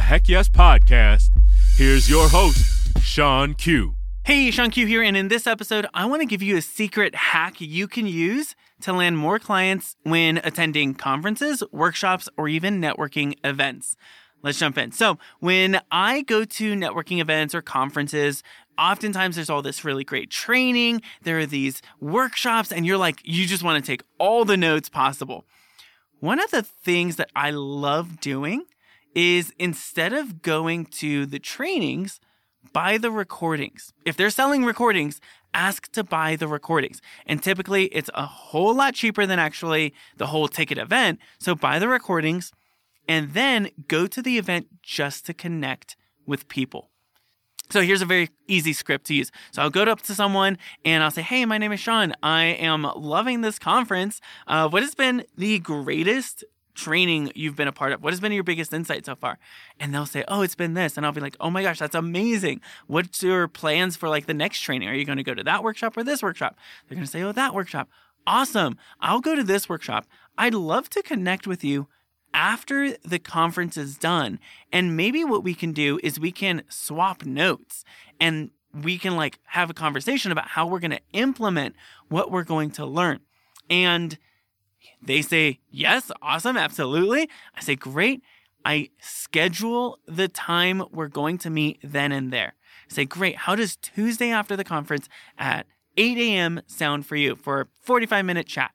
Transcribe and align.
Heck 0.00 0.28
Yes 0.28 0.48
podcast. 0.48 1.30
Here's 1.76 2.08
your 2.08 2.28
host, 2.28 2.98
Shawn 3.00 3.54
Q. 3.54 3.94
Hey, 4.24 4.50
Shawn 4.50 4.70
Q 4.70 4.86
here, 4.86 5.02
and 5.02 5.16
in 5.16 5.28
this 5.28 5.46
episode, 5.46 5.86
I 5.94 6.06
want 6.06 6.22
to 6.22 6.26
give 6.26 6.42
you 6.42 6.56
a 6.56 6.62
secret 6.62 7.14
hack 7.14 7.60
you 7.60 7.88
can 7.88 8.06
use 8.06 8.54
to 8.82 8.92
land 8.92 9.18
more 9.18 9.38
clients 9.38 9.96
when 10.04 10.38
attending 10.38 10.94
conferences, 10.94 11.62
workshops, 11.72 12.28
or 12.36 12.48
even 12.48 12.80
networking 12.80 13.34
events. 13.42 13.96
Let's 14.42 14.58
jump 14.58 14.78
in. 14.78 14.92
So, 14.92 15.18
when 15.40 15.80
I 15.90 16.22
go 16.22 16.44
to 16.44 16.74
networking 16.74 17.20
events 17.20 17.54
or 17.54 17.62
conferences, 17.62 18.42
oftentimes 18.78 19.36
there's 19.36 19.50
all 19.50 19.62
this 19.62 19.84
really 19.84 20.04
great 20.04 20.30
training, 20.30 21.02
there 21.22 21.38
are 21.38 21.46
these 21.46 21.82
workshops, 22.00 22.72
and 22.72 22.86
you're 22.86 22.98
like, 22.98 23.20
you 23.24 23.46
just 23.46 23.62
want 23.62 23.84
to 23.84 23.90
take 23.90 24.02
all 24.18 24.44
the 24.44 24.56
notes 24.56 24.88
possible. 24.88 25.46
One 26.20 26.38
of 26.38 26.50
the 26.50 26.62
things 26.62 27.16
that 27.16 27.30
I 27.34 27.50
love 27.50 28.20
doing 28.20 28.64
is 29.14 29.52
instead 29.58 30.12
of 30.12 30.42
going 30.42 30.86
to 30.86 31.26
the 31.26 31.38
trainings, 31.38 32.20
buy 32.72 32.98
the 32.98 33.10
recordings. 33.10 33.92
If 34.04 34.16
they're 34.16 34.30
selling 34.30 34.64
recordings, 34.64 35.20
ask 35.54 35.90
to 35.92 36.04
buy 36.04 36.36
the 36.36 36.48
recordings. 36.48 37.00
And 37.26 37.42
typically 37.42 37.86
it's 37.86 38.10
a 38.14 38.26
whole 38.26 38.74
lot 38.74 38.94
cheaper 38.94 39.26
than 39.26 39.38
actually 39.38 39.92
the 40.16 40.28
whole 40.28 40.48
ticket 40.48 40.78
event. 40.78 41.18
So 41.38 41.54
buy 41.54 41.78
the 41.78 41.88
recordings 41.88 42.52
and 43.08 43.32
then 43.32 43.70
go 43.88 44.06
to 44.06 44.22
the 44.22 44.38
event 44.38 44.82
just 44.82 45.26
to 45.26 45.34
connect 45.34 45.96
with 46.26 46.48
people. 46.48 46.88
So 47.70 47.80
here's 47.80 48.02
a 48.02 48.06
very 48.06 48.28
easy 48.48 48.74
script 48.74 49.06
to 49.06 49.14
use. 49.14 49.30
So 49.50 49.62
I'll 49.62 49.70
go 49.70 49.82
up 49.84 50.02
to 50.02 50.14
someone 50.14 50.58
and 50.84 51.02
I'll 51.02 51.10
say, 51.10 51.22
Hey, 51.22 51.46
my 51.46 51.56
name 51.56 51.72
is 51.72 51.80
Shawn. 51.80 52.14
I 52.22 52.44
am 52.44 52.82
loving 52.96 53.40
this 53.40 53.58
conference. 53.58 54.20
Uh, 54.46 54.68
what 54.68 54.82
has 54.82 54.94
been 54.94 55.24
the 55.38 55.58
greatest 55.58 56.44
training 56.74 57.32
you've 57.34 57.56
been 57.56 57.68
a 57.68 57.72
part 57.72 57.92
of? 57.92 58.02
What 58.02 58.12
has 58.12 58.20
been 58.20 58.32
your 58.32 58.44
biggest 58.44 58.72
insight 58.72 59.06
so 59.06 59.14
far? 59.14 59.38
And 59.78 59.94
they'll 59.94 60.06
say, 60.06 60.24
Oh, 60.28 60.42
it's 60.42 60.54
been 60.54 60.74
this. 60.74 60.96
And 60.96 61.04
I'll 61.04 61.12
be 61.12 61.20
like, 61.20 61.36
Oh 61.40 61.50
my 61.50 61.62
gosh, 61.62 61.78
that's 61.78 61.94
amazing. 61.94 62.60
What's 62.86 63.22
your 63.22 63.48
plans 63.48 63.96
for 63.96 64.08
like 64.08 64.26
the 64.26 64.34
next 64.34 64.60
training? 64.60 64.88
Are 64.88 64.94
you 64.94 65.04
going 65.04 65.18
to 65.18 65.24
go 65.24 65.34
to 65.34 65.44
that 65.44 65.62
workshop 65.62 65.96
or 65.96 66.04
this 66.04 66.22
workshop? 66.22 66.56
They're 66.88 66.96
going 66.96 67.06
to 67.06 67.10
say, 67.10 67.22
Oh, 67.22 67.32
that 67.32 67.54
workshop. 67.54 67.88
Awesome. 68.26 68.78
I'll 69.00 69.20
go 69.20 69.34
to 69.34 69.42
this 69.42 69.68
workshop. 69.68 70.06
I'd 70.38 70.54
love 70.54 70.88
to 70.90 71.02
connect 71.02 71.46
with 71.46 71.64
you 71.64 71.88
after 72.34 72.96
the 72.98 73.18
conference 73.18 73.76
is 73.76 73.96
done. 73.96 74.38
And 74.72 74.96
maybe 74.96 75.24
what 75.24 75.44
we 75.44 75.54
can 75.54 75.72
do 75.72 76.00
is 76.02 76.18
we 76.18 76.32
can 76.32 76.62
swap 76.68 77.24
notes 77.24 77.84
and 78.20 78.50
we 78.72 78.96
can 78.98 79.16
like 79.16 79.38
have 79.46 79.70
a 79.70 79.74
conversation 79.74 80.32
about 80.32 80.48
how 80.48 80.66
we're 80.66 80.80
going 80.80 80.92
to 80.92 81.00
implement 81.12 81.74
what 82.08 82.30
we're 82.30 82.44
going 82.44 82.70
to 82.72 82.86
learn. 82.86 83.20
And 83.68 84.18
they 85.02 85.22
say, 85.22 85.60
yes, 85.70 86.10
awesome, 86.20 86.56
absolutely. 86.56 87.28
I 87.56 87.60
say, 87.60 87.76
great. 87.76 88.22
I 88.64 88.90
schedule 89.00 89.98
the 90.06 90.28
time 90.28 90.84
we're 90.92 91.08
going 91.08 91.38
to 91.38 91.50
meet 91.50 91.80
then 91.82 92.12
and 92.12 92.32
there. 92.32 92.54
I 92.90 92.94
say, 92.94 93.04
great. 93.04 93.36
How 93.36 93.54
does 93.54 93.76
Tuesday 93.76 94.30
after 94.30 94.56
the 94.56 94.64
conference 94.64 95.08
at 95.38 95.66
8 95.96 96.18
a.m. 96.18 96.60
sound 96.66 97.06
for 97.06 97.16
you 97.16 97.34
for 97.36 97.62
a 97.62 97.66
45 97.82 98.24
minute 98.24 98.46
chat? 98.46 98.72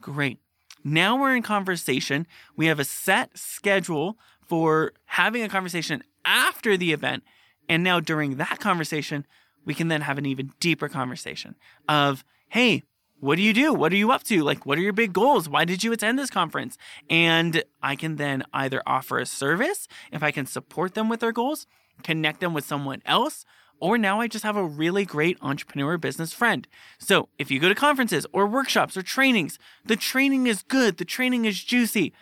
Great. 0.00 0.38
Now 0.84 1.20
we're 1.20 1.36
in 1.36 1.42
conversation. 1.42 2.26
We 2.56 2.66
have 2.66 2.78
a 2.78 2.84
set 2.84 3.36
schedule 3.36 4.18
for 4.46 4.92
having 5.06 5.42
a 5.42 5.48
conversation 5.48 6.02
after 6.24 6.76
the 6.76 6.92
event. 6.92 7.22
And 7.68 7.82
now 7.84 8.00
during 8.00 8.36
that 8.36 8.60
conversation, 8.60 9.26
we 9.64 9.74
can 9.74 9.88
then 9.88 10.00
have 10.02 10.18
an 10.18 10.26
even 10.26 10.52
deeper 10.60 10.88
conversation 10.88 11.56
of, 11.88 12.24
hey, 12.48 12.84
what 13.20 13.36
do 13.36 13.42
you 13.42 13.52
do? 13.52 13.74
What 13.74 13.92
are 13.92 13.96
you 13.96 14.12
up 14.12 14.22
to? 14.24 14.42
Like, 14.42 14.64
what 14.64 14.78
are 14.78 14.82
your 14.82 14.92
big 14.92 15.12
goals? 15.12 15.48
Why 15.48 15.64
did 15.64 15.82
you 15.82 15.92
attend 15.92 16.18
this 16.18 16.30
conference? 16.30 16.78
And 17.10 17.62
I 17.82 17.96
can 17.96 18.16
then 18.16 18.44
either 18.52 18.82
offer 18.86 19.18
a 19.18 19.26
service 19.26 19.88
if 20.12 20.22
I 20.22 20.30
can 20.30 20.46
support 20.46 20.94
them 20.94 21.08
with 21.08 21.20
their 21.20 21.32
goals, 21.32 21.66
connect 22.02 22.40
them 22.40 22.54
with 22.54 22.64
someone 22.64 23.02
else, 23.04 23.44
or 23.80 23.98
now 23.98 24.20
I 24.20 24.28
just 24.28 24.44
have 24.44 24.56
a 24.56 24.64
really 24.64 25.04
great 25.04 25.38
entrepreneur 25.40 25.98
business 25.98 26.32
friend. 26.32 26.66
So 26.98 27.28
if 27.38 27.50
you 27.50 27.60
go 27.60 27.68
to 27.68 27.74
conferences 27.74 28.26
or 28.32 28.46
workshops 28.46 28.96
or 28.96 29.02
trainings, 29.02 29.58
the 29.84 29.96
training 29.96 30.46
is 30.46 30.62
good, 30.62 30.96
the 30.96 31.04
training 31.04 31.44
is 31.44 31.62
juicy. 31.62 32.12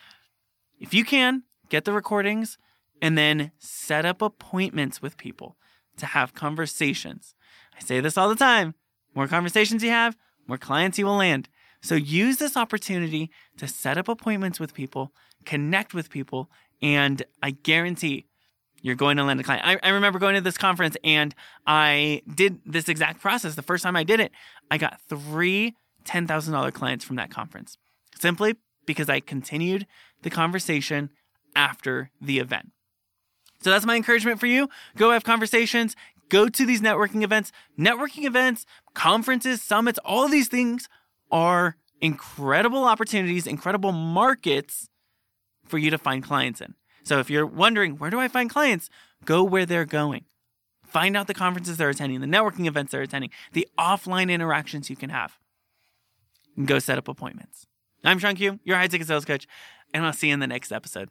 If 0.79 0.93
you 0.93 1.05
can, 1.05 1.45
get 1.69 1.85
the 1.85 1.93
recordings 1.93 2.59
and 3.01 3.17
then 3.17 3.53
set 3.59 4.05
up 4.05 4.23
appointments 4.23 5.03
with 5.03 5.17
people 5.17 5.57
to 5.97 6.07
have 6.07 6.35
conversations. 6.35 7.35
I 7.77 7.83
say 7.83 8.01
this 8.01 8.17
all 8.17 8.29
the 8.29 8.37
time 8.37 8.75
more 9.15 9.27
conversations 9.27 9.83
you 9.83 9.89
have, 9.89 10.15
more 10.47 10.59
clients 10.59 10.99
you 10.99 11.07
will 11.07 11.17
land. 11.17 11.49
So 11.83 11.95
use 11.95 12.39
this 12.39 12.57
opportunity 12.57 13.31
to 13.59 13.69
set 13.69 13.99
up 13.99 14.09
appointments 14.09 14.59
with 14.59 14.75
people, 14.75 15.13
connect 15.45 15.95
with 15.95 16.11
people, 16.11 16.51
and 16.83 17.23
I 17.43 17.53
guarantee 17.53 18.27
you're 18.83 18.95
going 18.95 19.17
to 19.17 19.25
land 19.25 19.41
a 19.41 19.43
client. 19.43 19.65
I, 19.65 19.79
I 19.83 19.91
remember 19.91 20.19
going 20.19 20.35
to 20.35 20.41
this 20.41 20.59
conference 20.59 20.97
and 21.03 21.35
I 21.67 22.23
did 22.33 22.61
this 22.65 22.89
exact 22.89 23.21
process. 23.21 23.55
The 23.55 23.63
first 23.63 23.83
time 23.83 23.97
I 23.97 24.05
did 24.05 24.21
it, 24.21 24.33
I 24.71 24.79
got 24.79 25.01
three 25.09 25.75
$10,000 26.05 26.73
clients 26.73 27.05
from 27.05 27.17
that 27.17 27.31
conference 27.31 27.79
simply 28.19 28.55
because 28.87 29.09
I 29.09 29.21
continued 29.21 29.87
the 30.23 30.31
conversation 30.31 31.11
after 31.55 32.11
the 32.21 32.39
event. 32.39 32.71
So 33.61 33.71
that's 33.71 33.87
my 33.87 33.97
encouragement 33.97 34.39
for 34.39 34.47
you. 34.47 34.69
Go 34.97 35.11
have 35.11 35.25
conversations, 35.25 35.97
go 36.29 36.49
to 36.49 36.67
these 36.67 36.81
networking 36.81 37.23
events. 37.23 37.53
Networking 37.79 38.25
events, 38.25 38.67
conferences, 38.95 39.63
summits, 39.63 39.99
all 40.05 40.25
of 40.25 40.31
these 40.31 40.49
things 40.49 40.89
are 41.31 41.77
incredible 42.01 42.85
opportunities, 42.85 43.47
incredible 43.47 43.93
markets 43.93 44.89
for 45.65 45.79
you 45.79 45.91
to 45.91 45.99
find 45.99 46.23
clients 46.23 46.61
in. 46.61 46.75
So 47.03 47.19
if 47.19 47.31
you're 47.31 47.47
wondering, 47.47 47.99
where 47.99 48.11
do 48.11 48.21
I 48.21 48.29
find 48.29 48.51
clients? 48.51 48.91
Go 49.25 49.43
where 49.43 49.67
they're 49.67 49.85
going. 49.85 50.25
Find 50.85 51.17
out 51.17 51.27
the 51.27 51.35
conferences 51.35 51.77
they're 51.77 51.91
attending, 51.91 52.21
the 52.21 52.27
networking 52.27 52.67
events 52.67 52.93
they're 52.93 53.03
attending, 53.03 53.31
the 53.53 53.69
offline 53.79 54.31
interactions 54.31 54.89
you 54.89 54.97
can 54.97 55.11
have. 55.11 55.39
And 56.57 56.67
go 56.67 56.79
set 56.79 56.99
up 56.99 57.09
appointments. 57.09 57.67
I'm 58.05 58.19
Shawn 58.19 58.37
Q, 58.37 58.61
your 58.65 58.77
high 58.77 58.87
ticket 58.87 59.09
sales 59.09 59.25
coach, 59.25 59.47
and 59.93 60.07
I'll 60.07 60.13
see 60.13 60.29
you 60.29 60.35
in 60.35 60.41
the 60.41 60.47
next 60.47 60.71
episode. 60.73 61.11